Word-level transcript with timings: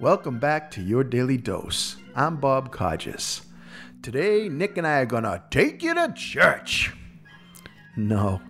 Welcome 0.00 0.38
back 0.38 0.70
to 0.72 0.82
Your 0.82 1.02
Daily 1.02 1.36
Dose. 1.36 1.96
I'm 2.14 2.36
Bob 2.36 2.70
Codges. 2.70 3.42
Today, 4.02 4.48
Nick 4.50 4.76
and 4.76 4.86
I 4.86 5.00
are 5.00 5.06
gonna 5.06 5.42
take 5.50 5.82
you 5.82 5.94
to 5.94 6.12
church. 6.14 6.92
No, 7.96 8.42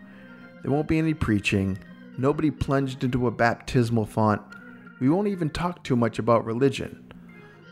there 0.62 0.72
won't 0.72 0.88
be 0.88 0.98
any 0.98 1.14
preaching. 1.14 1.78
Nobody 2.18 2.50
plunged 2.50 3.04
into 3.04 3.26
a 3.26 3.30
baptismal 3.30 4.06
font. 4.06 4.42
We 5.00 5.08
won't 5.08 5.28
even 5.28 5.50
talk 5.50 5.84
too 5.84 5.96
much 5.96 6.18
about 6.18 6.44
religion. 6.44 7.12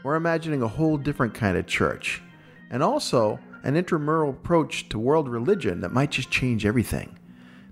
We're 0.04 0.16
imagining 0.16 0.62
a 0.62 0.68
whole 0.68 0.96
different 0.96 1.34
kind 1.34 1.56
of 1.56 1.66
church. 1.66 2.22
And 2.70 2.82
also, 2.82 3.40
an 3.64 3.76
intramural 3.76 4.30
approach 4.30 4.88
to 4.90 4.98
world 4.98 5.28
religion 5.28 5.80
that 5.80 5.92
might 5.92 6.10
just 6.10 6.30
change 6.30 6.66
everything. 6.66 7.18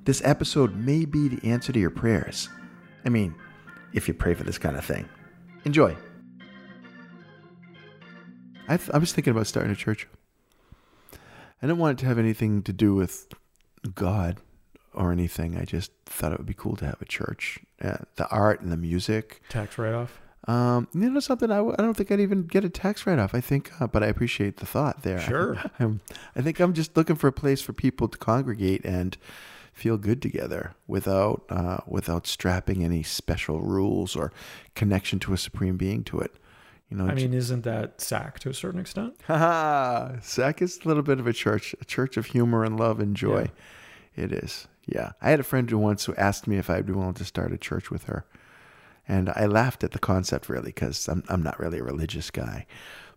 This 0.04 0.22
episode 0.24 0.74
may 0.74 1.04
be 1.04 1.28
the 1.28 1.46
answer 1.48 1.72
to 1.72 1.78
your 1.78 1.90
prayers. 1.90 2.48
I 3.04 3.08
mean, 3.08 3.34
if 3.92 4.08
you 4.08 4.14
pray 4.14 4.34
for 4.34 4.44
this 4.44 4.58
kind 4.58 4.76
of 4.76 4.84
thing. 4.84 5.08
Enjoy. 5.64 5.96
I, 8.68 8.76
th- 8.76 8.90
I 8.92 8.98
was 8.98 9.12
thinking 9.12 9.32
about 9.32 9.46
starting 9.46 9.72
a 9.72 9.76
church. 9.76 10.06
I 11.12 11.66
didn't 11.66 11.78
want 11.78 11.98
it 11.98 12.02
to 12.02 12.06
have 12.06 12.18
anything 12.18 12.62
to 12.62 12.72
do 12.72 12.94
with 12.94 13.26
God 13.94 14.38
or 14.94 15.12
anything. 15.12 15.56
I 15.56 15.64
just 15.64 15.90
thought 16.06 16.32
it 16.32 16.38
would 16.38 16.46
be 16.46 16.54
cool 16.54 16.76
to 16.76 16.86
have 16.86 17.00
a 17.02 17.04
church. 17.04 17.58
Uh, 17.82 17.98
the 18.16 18.28
art 18.28 18.60
and 18.60 18.70
the 18.72 18.76
music. 18.76 19.42
Tax 19.48 19.76
write 19.76 19.94
off. 19.94 20.20
Um, 20.48 20.88
you 20.94 21.10
know 21.10 21.20
something? 21.20 21.50
I, 21.50 21.56
w- 21.56 21.76
I 21.78 21.82
don't 21.82 21.94
think 21.94 22.10
I'd 22.10 22.20
even 22.20 22.44
get 22.46 22.64
a 22.64 22.70
tax 22.70 23.06
write 23.06 23.18
off. 23.18 23.34
I 23.34 23.40
think, 23.40 23.70
uh, 23.80 23.86
but 23.86 24.02
I 24.02 24.06
appreciate 24.06 24.56
the 24.56 24.66
thought 24.66 25.02
there. 25.02 25.20
Sure. 25.20 25.58
I'm, 25.78 26.00
I 26.34 26.40
think 26.40 26.60
I'm 26.60 26.72
just 26.72 26.96
looking 26.96 27.16
for 27.16 27.26
a 27.28 27.32
place 27.32 27.60
for 27.60 27.72
people 27.72 28.08
to 28.08 28.16
congregate 28.18 28.84
and 28.84 29.16
feel 29.80 29.96
good 29.96 30.20
together 30.20 30.74
without 30.86 31.44
uh, 31.48 31.78
without 31.86 32.26
strapping 32.26 32.84
any 32.84 33.02
special 33.02 33.60
rules 33.62 34.14
or 34.14 34.30
connection 34.74 35.18
to 35.20 35.32
a 35.32 35.38
supreme 35.38 35.78
being 35.78 36.04
to 36.04 36.20
it. 36.20 36.34
You 36.90 36.98
know, 36.98 37.06
I 37.06 37.14
mean, 37.14 37.32
isn't 37.32 37.62
that 37.62 38.00
SAC 38.00 38.40
to 38.40 38.50
a 38.50 38.54
certain 38.54 38.80
extent? 38.80 39.14
haha, 39.26 40.18
SAC 40.20 40.60
is 40.60 40.80
a 40.84 40.88
little 40.88 41.04
bit 41.04 41.18
of 41.18 41.26
a 41.26 41.32
church, 41.32 41.74
a 41.80 41.84
church 41.84 42.16
of 42.16 42.26
humor 42.26 42.62
and 42.62 42.78
love 42.78 43.00
and 43.00 43.16
joy. 43.16 43.50
It 44.16 44.32
is. 44.32 44.68
Yeah. 44.86 45.12
I 45.22 45.30
had 45.30 45.40
a 45.40 45.44
friend 45.44 45.70
who 45.70 45.78
once 45.78 46.04
who 46.04 46.14
asked 46.16 46.46
me 46.46 46.58
if 46.58 46.68
I'd 46.68 46.86
be 46.86 46.92
willing 46.92 47.14
to 47.14 47.24
start 47.24 47.52
a 47.52 47.58
church 47.58 47.90
with 47.90 48.04
her. 48.04 48.26
And 49.06 49.30
I 49.30 49.46
laughed 49.46 49.84
at 49.84 49.92
the 49.92 49.98
concept 49.98 50.48
really 50.48 50.72
because 50.72 51.08
I'm, 51.08 51.22
I'm 51.28 51.42
not 51.42 51.58
really 51.58 51.78
a 51.78 51.84
religious 51.84 52.30
guy. 52.30 52.66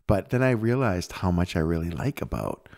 But 0.05 0.29
then 0.29 0.43
I 0.43 0.51
realized 0.51 1.13
how 1.13 1.31
much 1.31 1.55
I 1.55 1.59
really 1.59 1.89
like 1.89 2.21
about 2.21 2.69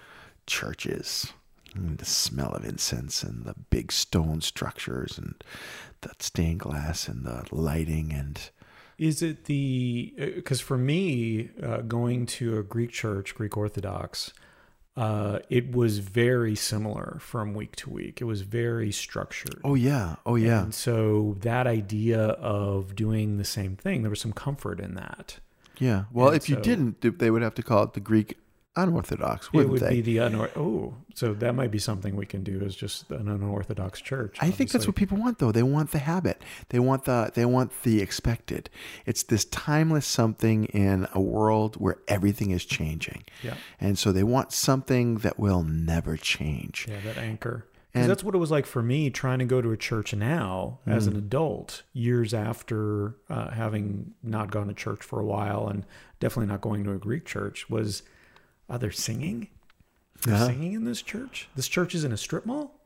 churches. 0.48 1.34
And 1.76 1.98
the 1.98 2.06
smell 2.06 2.52
of 2.54 2.64
incense 2.66 3.22
and 3.24 3.44
the 3.46 3.56
big 3.70 3.92
stone 3.92 4.42
structures 4.42 5.18
and 5.18 5.36
the 6.02 6.12
stained 6.20 6.60
glass 6.62 7.08
and 7.08 7.26
the 7.26 7.44
lighting 7.52 8.14
and 8.14 8.40
Is 8.98 9.22
it 9.22 9.46
the 9.46 10.14
because 10.36 10.62
for 10.62 10.78
me, 10.78 11.50
uh, 11.62 11.78
going 11.82 12.26
to 12.38 12.58
a 12.58 12.64
Greek 12.64 12.92
church, 12.92 13.36
Greek 13.36 13.58
Orthodox, 13.58 14.32
uh, 14.96 15.40
it 15.50 15.76
was 15.76 16.00
very 16.00 16.56
similar 16.56 17.18
from 17.20 17.54
week 17.54 17.76
to 17.78 17.90
week. 17.90 18.22
It 18.22 18.24
was 18.26 18.42
very 18.42 18.92
structured. 18.94 19.60
oh 19.66 19.76
yeah 19.76 20.16
oh 20.26 20.36
yeah 20.36 20.64
And 20.64 20.74
so 20.74 21.36
that 21.42 21.68
idea 21.68 22.22
of 22.22 22.96
doing 22.96 23.38
the 23.38 23.44
same 23.44 23.76
thing, 23.76 24.02
there 24.04 24.10
was 24.10 24.22
some 24.22 24.32
comfort 24.34 24.80
in 24.80 24.96
that. 24.96 25.40
yeah 25.78 26.06
well 26.14 26.30
and 26.30 26.38
if 26.38 26.48
you 26.50 26.56
didn't 26.56 27.02
they 27.20 27.30
would 27.30 27.42
have 27.42 27.56
to 27.56 27.64
call 27.64 27.84
it 27.84 27.92
the 27.94 28.00
greek 28.00 28.38
unorthodox 28.76 29.48
It 29.48 29.54
wouldn't 29.54 29.72
would 29.74 29.82
they 29.82 29.96
be 29.96 30.02
the 30.02 30.18
unor- 30.18 30.56
oh, 30.56 30.94
so 31.14 31.34
that 31.34 31.56
might 31.56 31.72
be 31.72 31.80
something 31.80 32.16
we 32.16 32.26
can 32.26 32.44
do 32.44 32.62
as 32.66 32.76
just 32.76 33.10
an 33.12 33.30
unorthodox 33.30 34.02
church. 34.02 34.38
I 34.42 34.52
think 34.52 34.72
that's 34.72 34.86
what 34.88 34.96
people 34.96 35.18
want 35.18 35.40
though. 35.40 35.52
They 35.52 35.64
want 35.64 35.92
the 35.92 36.00
habit. 36.00 36.42
They 36.70 36.80
want 36.80 37.06
the 37.06 37.32
they 37.34 37.46
want 37.46 37.72
the 37.84 38.02
expected. 38.02 38.70
It's 39.06 39.24
this 39.24 39.46
timeless 39.46 40.06
something 40.06 40.66
in 40.66 41.08
a 41.14 41.22
world 41.22 41.76
where 41.78 41.98
everything 42.08 42.52
is 42.52 42.66
changing. 42.66 43.24
Yeah. 43.44 43.56
And 43.80 43.98
so 43.98 44.12
they 44.12 44.24
want 44.24 44.52
something 44.52 45.16
that 45.20 45.40
will 45.40 45.64
never 45.64 46.18
change. 46.18 46.86
Yeah, 46.90 47.00
that 47.06 47.18
anchor. 47.18 47.66
And- 47.94 48.10
that's 48.10 48.26
what 48.26 48.36
it 48.36 48.40
was 48.40 48.52
like 48.52 48.66
for 48.66 48.84
me 48.84 49.10
trying 49.10 49.40
to 49.40 49.46
go 49.46 49.62
to 49.62 49.72
a 49.72 49.78
church 49.78 50.14
now 50.14 50.80
as 50.86 51.08
Mm. 51.08 51.12
an 51.12 51.18
adult, 51.18 51.84
years 51.94 52.34
after 52.34 53.16
uh, 53.30 53.52
having 53.52 54.14
not 54.22 54.52
gone 54.52 54.68
to 54.68 54.74
church 54.74 55.02
for 55.02 55.22
a 55.22 55.26
while 55.26 55.70
and 55.70 55.86
definitely 56.20 56.52
not 56.52 56.60
going 56.60 56.84
to 56.84 56.92
a 56.92 56.98
Greek 56.98 57.24
church, 57.24 57.70
was 57.70 58.04
uh, 58.70 58.78
they're 58.78 58.92
singing? 58.92 59.50
They're 60.24 60.36
Uh-huh. 60.36 60.48
singing 60.48 60.74
in 60.74 60.86
this 60.86 61.02
church? 61.02 61.50
This 61.56 61.68
church 61.68 61.94
is 61.96 62.04
in 62.04 62.12
a 62.12 62.18
strip 62.18 62.46
mall? 62.46 62.80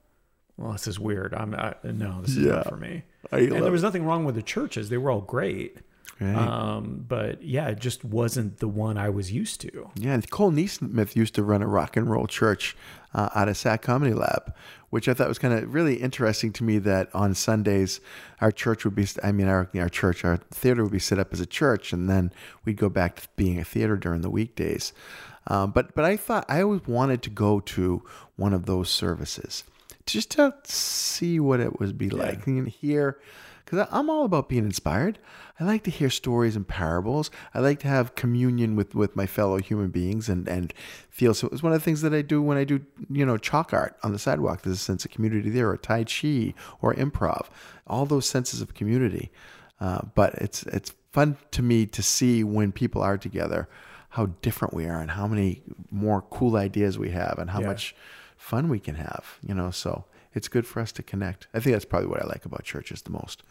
Well, 0.57 0.73
this 0.73 0.87
is 0.87 0.99
weird. 0.99 1.33
I'm 1.33 1.55
I, 1.55 1.75
no, 1.83 2.21
this 2.21 2.31
is 2.31 2.45
Yeah. 2.45 2.51
not 2.55 2.67
for 2.69 2.75
me. 2.77 3.03
I 3.31 3.37
and 3.39 3.63
there 3.63 3.71
was 3.71 3.83
nothing 3.83 4.03
wrong 4.03 4.25
with 4.25 4.35
the 4.35 4.41
churches; 4.41 4.89
they 4.89 4.97
were 4.97 5.09
all 5.11 5.21
great. 5.21 5.77
Right. 6.19 6.35
Um, 6.35 7.05
but 7.07 7.41
yeah, 7.41 7.69
it 7.69 7.79
just 7.79 8.03
wasn't 8.03 8.57
the 8.57 8.67
one 8.67 8.97
I 8.97 9.07
was 9.09 9.31
used 9.31 9.61
to. 9.61 9.89
Yeah, 9.95 10.19
Cole 10.29 10.51
Neesmith 10.51 11.15
used 11.15 11.33
to 11.35 11.43
run 11.43 11.61
a 11.61 11.67
rock 11.67 11.95
and 11.95 12.09
roll 12.09 12.27
church 12.27 12.75
uh, 13.13 13.29
out 13.33 13.47
of 13.47 13.55
Sac 13.55 13.81
Comedy 13.83 14.13
Lab, 14.13 14.53
which 14.89 15.07
I 15.07 15.13
thought 15.13 15.29
was 15.29 15.39
kind 15.39 15.53
of 15.53 15.73
really 15.73 15.95
interesting 15.95 16.51
to 16.53 16.63
me. 16.65 16.77
That 16.77 17.07
on 17.15 17.35
Sundays, 17.35 18.01
our 18.41 18.51
church 18.51 18.83
would 18.83 18.95
be, 18.95 19.07
I 19.23 19.31
mean, 19.31 19.47
our 19.47 19.69
our 19.75 19.87
church, 19.87 20.25
our 20.25 20.37
theater 20.51 20.83
would 20.83 20.91
be 20.91 20.99
set 20.99 21.19
up 21.19 21.31
as 21.31 21.39
a 21.39 21.45
church, 21.45 21.93
and 21.93 22.09
then 22.09 22.33
we'd 22.65 22.75
go 22.75 22.89
back 22.89 23.21
to 23.21 23.27
being 23.37 23.57
a 23.57 23.63
theater 23.63 23.95
during 23.95 24.19
the 24.19 24.29
weekdays. 24.29 24.91
Um, 25.49 25.71
but 25.71 25.95
but 25.95 26.05
I 26.05 26.15
thought 26.15 26.45
I 26.47 26.61
always 26.61 26.85
wanted 26.87 27.21
to 27.23 27.29
go 27.29 27.59
to 27.59 28.03
one 28.35 28.53
of 28.53 28.65
those 28.65 28.89
services 28.89 29.63
just 30.05 30.31
to 30.31 30.53
see 30.63 31.39
what 31.39 31.59
it 31.59 31.79
would 31.79 31.97
be 31.97 32.09
like 32.09 32.47
and 32.47 32.67
hear 32.67 33.19
because 33.69 33.87
I'm 33.91 34.09
all 34.09 34.25
about 34.25 34.49
being 34.49 34.65
inspired. 34.65 35.19
I 35.59 35.63
like 35.63 35.83
to 35.83 35.91
hear 35.91 36.09
stories 36.09 36.55
and 36.55 36.67
parables. 36.67 37.29
I 37.53 37.59
like 37.59 37.79
to 37.81 37.87
have 37.87 38.15
communion 38.15 38.75
with, 38.75 38.95
with 38.95 39.15
my 39.15 39.27
fellow 39.27 39.57
human 39.57 39.89
beings 39.89 40.29
and, 40.29 40.47
and 40.47 40.73
feel 41.09 41.33
so. 41.33 41.49
It's 41.51 41.61
one 41.61 41.73
of 41.73 41.79
the 41.79 41.83
things 41.83 42.01
that 42.01 42.13
I 42.13 42.21
do 42.21 42.41
when 42.41 42.57
I 42.57 42.63
do, 42.63 42.81
you 43.09 43.25
know, 43.25 43.37
chalk 43.37 43.73
art 43.73 43.97
on 44.01 44.13
the 44.13 44.19
sidewalk. 44.19 44.61
There's 44.61 44.77
a 44.77 44.79
sense 44.79 45.05
of 45.05 45.11
community 45.11 45.49
there, 45.49 45.69
or 45.69 45.77
Tai 45.77 46.05
Chi, 46.05 46.53
or 46.81 46.95
improv. 46.95 47.47
All 47.85 48.05
those 48.05 48.27
senses 48.27 48.61
of 48.61 48.73
community. 48.73 49.31
Uh, 49.79 50.01
but 50.15 50.33
it's 50.35 50.63
it's 50.63 50.93
fun 51.11 51.37
to 51.51 51.61
me 51.61 51.85
to 51.85 52.01
see 52.01 52.43
when 52.43 52.71
people 52.71 53.01
are 53.01 53.17
together 53.17 53.67
how 54.09 54.27
different 54.41 54.73
we 54.73 54.85
are 54.85 54.99
and 54.99 55.11
how 55.11 55.27
many 55.27 55.61
more 55.91 56.21
cool 56.31 56.55
ideas 56.55 56.97
we 56.97 57.11
have 57.11 57.35
and 57.37 57.49
how 57.51 57.61
Yeah. 57.61 57.67
much 57.67 57.95
fun 58.37 58.67
we 58.69 58.79
can 58.79 58.95
have. 58.95 59.37
You 59.47 59.53
know, 59.53 59.69
so 59.71 60.05
it's 60.33 60.47
good 60.47 60.65
for 60.65 60.79
us 60.79 60.91
to 60.93 61.03
connect. 61.03 61.47
I 61.53 61.59
think 61.59 61.73
that's 61.75 61.85
probably 61.85 62.09
what 62.09 62.21
I 62.21 62.25
like 62.27 62.45
about 62.45 62.63
churches 62.63 63.01
the 63.03 63.11
most. 63.11 63.43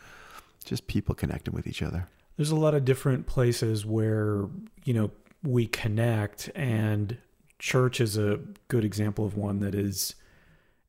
Just 0.65 0.87
people 0.87 1.15
connecting 1.15 1.55
with 1.55 1.67
each 1.67 1.83
other. 1.83 2.09
there's 2.37 2.51
a 2.53 2.57
lot 2.57 2.75
of 2.75 2.85
different 2.85 3.27
places 3.27 3.85
where 3.85 4.47
you 4.85 4.95
know 4.95 5.11
we 5.43 5.67
connect 5.67 6.51
and 6.55 7.17
church 7.59 8.01
is 8.01 8.17
a 8.17 8.39
good 8.69 8.85
example 8.85 9.25
of 9.27 9.37
one 9.37 9.59
that 9.61 9.75
is 9.75 10.15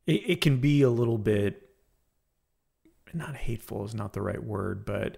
it, 0.06 0.22
it 0.29 0.41
can 0.41 0.58
be 0.58 0.81
a 0.84 0.90
little 0.91 1.18
bit 1.18 1.69
not 3.13 3.35
hateful 3.35 3.84
is 3.85 3.96
not 3.96 4.13
the 4.13 4.22
right 4.22 4.44
word 4.44 4.85
but 4.85 5.18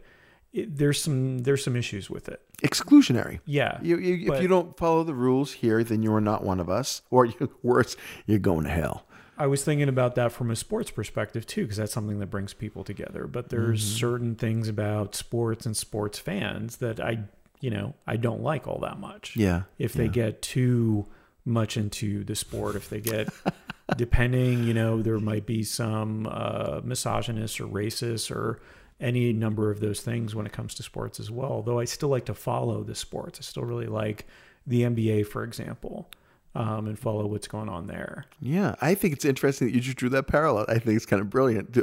it, 0.53 0.77
there's 0.77 1.01
some 1.01 1.39
there's 1.39 1.63
some 1.63 1.75
issues 1.75 2.09
with 2.09 2.27
it 2.29 2.41
Exclusionary. 2.61 3.39
yeah 3.45 3.79
You, 3.81 3.97
you, 3.97 4.27
But- 4.27 4.37
if 4.37 4.41
you 4.43 4.47
don't 4.47 4.77
follow 4.77 5.03
the 5.03 5.13
rules 5.15 5.53
here, 5.53 5.83
then 5.83 6.03
you 6.03 6.13
are 6.13 6.21
not 6.21 6.43
one 6.43 6.59
of 6.59 6.69
us. 6.69 7.01
Or 7.09 7.25
you, 7.25 7.51
worse, 7.63 7.95
you're 8.27 8.37
going 8.39 8.65
to 8.65 8.69
hell. 8.69 9.05
I 9.37 9.47
was 9.47 9.63
thinking 9.63 9.89
about 9.89 10.13
that 10.15 10.31
from 10.31 10.51
a 10.51 10.55
sports 10.55 10.91
perspective 10.91 11.47
too, 11.47 11.63
because 11.63 11.77
that's 11.77 11.91
something 11.91 12.19
that 12.19 12.27
brings 12.27 12.53
people 12.53 12.83
together. 12.83 13.25
But 13.25 13.49
there's 13.49 13.83
certain 13.83 14.35
things 14.35 14.67
about 14.67 15.15
sports 15.15 15.65
and 15.65 15.75
sports 15.75 16.19
fans 16.19 16.77
that 16.77 16.99
I, 16.99 17.23
you 17.59 17.71
know, 17.71 17.95
I 18.05 18.17
don't 18.17 18.43
like 18.43 18.67
all 18.67 18.77
that 18.81 18.99
much. 18.99 19.35
Yeah. 19.35 19.63
If 19.79 19.93
they 19.93 20.07
get 20.09 20.43
too 20.43 21.07
much 21.43 21.75
into 21.77 22.23
the 22.23 22.35
sport, 22.35 22.75
if 22.75 22.89
they 22.89 23.01
get, 23.01 23.29
depending, 23.97 24.63
you 24.65 24.75
know, 24.75 25.01
there 25.01 25.19
might 25.19 25.47
be 25.47 25.63
some 25.63 26.27
uh, 26.29 26.81
misogynist 26.83 27.59
or 27.59 27.65
racist 27.65 28.29
or 28.29 28.61
any 29.01 29.33
number 29.33 29.71
of 29.71 29.79
those 29.79 29.99
things 30.01 30.35
when 30.35 30.45
it 30.45 30.53
comes 30.53 30.75
to 30.75 30.83
sports 30.83 31.19
as 31.19 31.29
well. 31.31 31.61
Though 31.61 31.79
I 31.79 31.85
still 31.85 32.09
like 32.09 32.25
to 32.25 32.33
follow 32.33 32.83
the 32.83 32.95
sports. 32.95 33.39
I 33.39 33.43
still 33.43 33.63
really 33.63 33.87
like 33.87 34.25
the 34.65 34.83
NBA, 34.83 35.25
for 35.27 35.43
example, 35.43 36.09
um, 36.53 36.87
and 36.87 36.97
follow 36.97 37.25
what's 37.25 37.47
going 37.47 37.67
on 37.67 37.87
there. 37.87 38.25
Yeah, 38.39 38.75
I 38.79 38.93
think 38.93 39.13
it's 39.13 39.25
interesting 39.25 39.67
that 39.67 39.73
you 39.73 39.81
just 39.81 39.97
drew 39.97 40.09
that 40.09 40.27
parallel. 40.27 40.65
I 40.69 40.77
think 40.77 40.95
it's 40.95 41.05
kind 41.05 41.21
of 41.21 41.29
brilliant. 41.29 41.75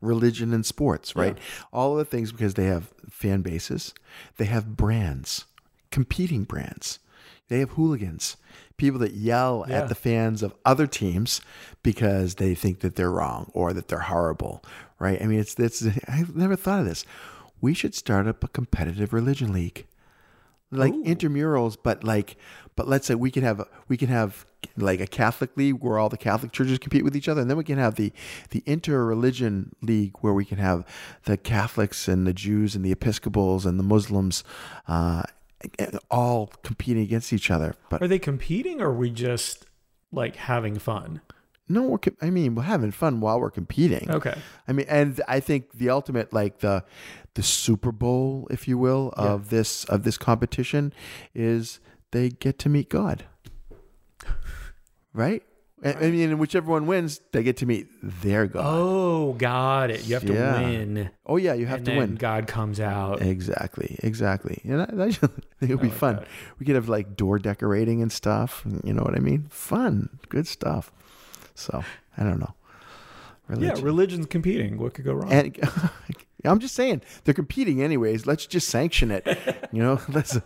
Religion 0.00 0.54
and 0.54 0.64
sports, 0.64 1.14
right? 1.14 1.36
All 1.72 1.92
of 1.92 1.98
the 1.98 2.04
things 2.04 2.32
because 2.32 2.54
they 2.54 2.64
have 2.64 2.90
fan 3.10 3.42
bases, 3.42 3.92
they 4.38 4.46
have 4.46 4.76
brands, 4.76 5.44
competing 5.90 6.44
brands. 6.44 6.98
They 7.52 7.60
have 7.60 7.72
hooligans, 7.72 8.36
people 8.78 8.98
that 9.00 9.12
yell 9.12 9.64
Yeah. 9.68 9.80
at 9.82 9.88
the 9.90 9.94
fans 9.94 10.42
of 10.42 10.54
other 10.64 10.86
teams 10.86 11.40
because 11.82 12.36
they 12.36 12.54
think 12.54 12.80
that 12.80 12.96
they're 12.96 13.10
wrong 13.10 13.50
or 13.52 13.72
that 13.74 13.88
they're 13.88 14.08
horrible, 14.14 14.64
right? 14.98 15.20
I 15.20 15.26
mean, 15.26 15.38
it's 15.38 15.54
it's. 15.60 15.84
I've 16.08 16.34
never 16.34 16.56
thought 16.56 16.80
of 16.80 16.86
this. 16.86 17.04
We 17.60 17.74
should 17.74 17.94
start 17.94 18.26
up 18.26 18.42
a 18.42 18.48
competitive 18.48 19.12
religion 19.12 19.52
league. 19.52 19.86
like 20.70 20.94
Ooh. 20.94 21.04
intramurals, 21.04 21.76
but 21.82 22.02
like, 22.02 22.36
but 22.76 22.88
let's 22.88 23.06
say 23.06 23.14
we 23.14 23.30
can 23.30 23.42
have 23.44 23.58
we 23.88 23.96
can 23.98 24.08
have 24.08 24.46
like 24.76 25.00
a 25.00 25.06
Catholic 25.06 25.54
league 25.56 25.78
where 25.84 25.98
all 25.98 26.08
the 26.08 26.16
Catholic 26.16 26.50
churches 26.52 26.78
compete 26.78 27.04
with 27.04 27.14
each 27.14 27.28
other, 27.28 27.42
and 27.42 27.50
then 27.50 27.58
we 27.58 27.64
can 27.64 27.78
have 27.78 27.96
the 27.96 28.10
the 28.50 28.62
interreligion 28.62 29.72
league 29.82 30.14
where 30.22 30.32
we 30.32 30.46
can 30.46 30.56
have 30.58 30.84
the 31.24 31.36
Catholics 31.36 32.08
and 32.08 32.26
the 32.26 32.32
Jews 32.32 32.74
and 32.74 32.82
the 32.84 32.92
Episcopals 32.92 33.66
and 33.66 33.78
the 33.78 33.84
Muslims. 33.84 34.42
Uh, 34.88 35.24
all 36.10 36.48
competing 36.62 37.02
against 37.02 37.32
each 37.32 37.50
other, 37.50 37.74
but 37.88 38.02
Are 38.02 38.08
they 38.08 38.18
competing 38.18 38.80
or 38.80 38.88
are 38.88 38.94
we 38.94 39.10
just 39.10 39.66
like 40.10 40.36
having 40.36 40.78
fun? 40.78 41.20
no, 41.68 41.82
we're. 41.82 41.98
I 42.20 42.28
mean, 42.28 42.54
we're 42.54 42.64
having 42.64 42.90
fun 42.90 43.20
while 43.20 43.40
we're 43.40 43.50
competing. 43.50 44.10
Okay. 44.10 44.34
I 44.68 44.72
mean, 44.72 44.86
and 44.88 45.20
I 45.26 45.40
think 45.40 45.72
the 45.72 45.88
ultimate, 45.90 46.32
like 46.32 46.58
the 46.58 46.84
the 47.34 47.42
Super 47.42 47.92
Bowl, 47.92 48.46
if 48.50 48.68
you 48.68 48.76
will, 48.76 49.12
of 49.16 49.48
this 49.48 49.84
of 49.84 50.02
this 50.02 50.18
competition, 50.18 50.92
is 51.34 51.80
they 52.10 52.28
get 52.28 52.58
to 52.58 52.68
meet 52.68 52.90
God, 52.90 53.24
right? 55.14 55.42
I- 55.84 55.94
I 55.94 56.10
mean, 56.10 56.38
whichever 56.38 56.70
one 56.70 56.86
wins, 56.86 57.20
they 57.32 57.42
get 57.42 57.56
to 57.58 57.66
meet 57.66 57.88
their 58.02 58.46
God. 58.46 58.62
Oh, 58.64 59.32
got 59.32 59.90
it. 59.90 60.04
You 60.06 60.14
have 60.14 60.24
to 60.26 60.32
Yeah. 60.32 60.60
win. 60.60 61.10
Oh, 61.26 61.36
yeah, 61.36 61.54
you 61.54 61.66
have 61.66 61.78
and 61.78 61.86
to 61.86 61.90
then 61.92 61.98
win. 61.98 62.14
God 62.14 62.46
comes 62.46 62.78
out. 62.78 63.20
Exactly, 63.20 63.96
exactly. 64.02 64.60
And 64.64 64.82
I, 65.00 65.04
I 65.04 65.10
just 65.10 65.22
it'll 65.60 65.78
be 65.78 65.88
like 65.88 65.92
fun. 65.92 66.16
that. 66.16 66.28
We 66.58 66.66
could 66.66 66.76
have 66.76 66.88
like 66.88 67.16
door 67.16 67.38
decorating 67.38 68.00
and 68.00 68.12
stuff. 68.12 68.64
You 68.84 68.92
know 68.92 69.02
what 69.02 69.16
I 69.16 69.20
mean? 69.20 69.46
Fun, 69.50 70.08
good 70.28 70.46
stuff. 70.46 70.92
So 71.54 71.82
I 72.16 72.22
don't 72.22 72.38
know. 72.38 72.54
Yeah, 73.58 73.74
religion's 73.82 74.26
competing. 74.26 74.78
What 74.78 74.94
could 74.94 75.04
go 75.04 75.12
wrong? 75.14 75.30
And 75.30 75.58
I'm 76.50 76.58
just 76.58 76.74
saying 76.74 77.02
they're 77.24 77.34
competing 77.34 77.82
anyways. 77.82 78.26
Let's 78.26 78.46
just 78.46 78.68
sanction 78.68 79.10
it. 79.10 79.26
You 79.72 79.82
know, 79.82 80.00
let's. 80.08 80.38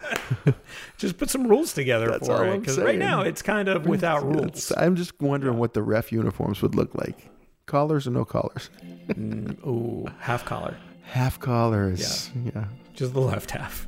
just 0.99 1.17
put 1.19 1.31
some 1.31 1.47
rules 1.47 1.73
together 1.73 2.09
That's 2.11 2.27
for 2.27 2.37
all 2.47 2.53
it. 2.53 2.61
Because 2.61 2.79
right 2.79 2.99
now 2.99 3.23
it's 3.23 3.43
kind 3.43 3.69
of 3.69 3.87
without 3.87 4.25
rules. 4.25 4.71
It's- 4.71 4.73
I'm 4.77 4.97
just 4.97 5.21
wondering 5.21 5.59
what 5.59 5.75
the 5.75 5.83
ref 5.83 6.13
uniforms 6.13 6.61
would 6.63 6.75
look 6.75 6.95
like. 6.95 7.31
Collars 7.67 8.07
or 8.07 8.11
no 8.11 8.25
collars? 8.25 8.71
Mm, 9.09 9.59
ooh, 9.67 10.07
half 10.21 10.45
collar. 10.45 10.77
Half 11.03 11.41
collars. 11.41 12.31
Yeah. 12.55 12.67
Just 12.95 13.13
the 13.13 13.21
left 13.21 13.51
half. 13.51 13.87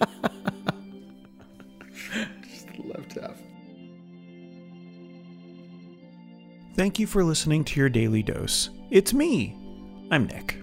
Just 2.42 2.66
the 2.68 2.82
left 2.84 3.12
half. 3.20 3.36
Thank 6.74 6.98
you 6.98 7.06
for 7.06 7.22
listening 7.22 7.64
to 7.64 7.80
your 7.80 7.88
daily 7.90 8.22
dose. 8.22 8.70
It's 8.90 9.12
me. 9.12 9.56
I'm 10.10 10.26
Nick. 10.26 10.61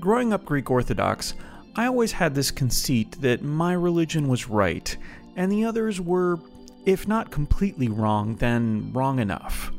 Growing 0.00 0.32
up 0.32 0.46
Greek 0.46 0.70
Orthodox, 0.70 1.34
I 1.76 1.84
always 1.84 2.12
had 2.12 2.34
this 2.34 2.50
conceit 2.50 3.20
that 3.20 3.42
my 3.42 3.74
religion 3.74 4.28
was 4.28 4.48
right, 4.48 4.96
and 5.36 5.52
the 5.52 5.66
others 5.66 6.00
were, 6.00 6.38
if 6.86 7.06
not 7.06 7.30
completely 7.30 7.88
wrong, 7.88 8.34
then 8.36 8.90
wrong 8.94 9.18
enough. 9.18 9.70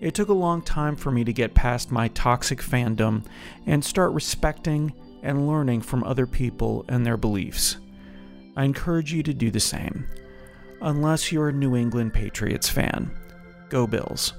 It 0.00 0.14
took 0.14 0.28
a 0.28 0.32
long 0.32 0.62
time 0.62 0.94
for 0.94 1.10
me 1.10 1.24
to 1.24 1.32
get 1.32 1.54
past 1.54 1.90
my 1.90 2.06
toxic 2.08 2.60
fandom 2.60 3.24
and 3.66 3.84
start 3.84 4.12
respecting 4.12 4.92
and 5.24 5.48
learning 5.48 5.80
from 5.80 6.04
other 6.04 6.28
people 6.28 6.84
and 6.88 7.04
their 7.04 7.16
beliefs. 7.16 7.78
I 8.56 8.62
encourage 8.62 9.12
you 9.12 9.24
to 9.24 9.34
do 9.34 9.50
the 9.50 9.58
same. 9.58 10.06
Unless 10.80 11.32
you're 11.32 11.48
a 11.48 11.52
New 11.52 11.74
England 11.74 12.14
Patriots 12.14 12.68
fan. 12.68 13.10
Go 13.70 13.88
Bills. 13.88 14.34